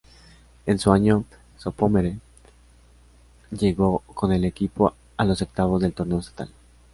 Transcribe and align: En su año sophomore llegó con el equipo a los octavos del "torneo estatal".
En 0.65 0.79
su 0.79 0.91
año 0.91 1.25
sophomore 1.59 2.17
llegó 3.51 3.99
con 4.15 4.31
el 4.31 4.45
equipo 4.45 4.95
a 5.15 5.25
los 5.25 5.43
octavos 5.43 5.79
del 5.79 5.93
"torneo 5.93 6.17
estatal". 6.21 6.49